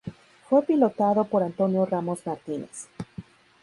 [0.49, 2.89] Fue pilotado por Antonio Ramos Martínez.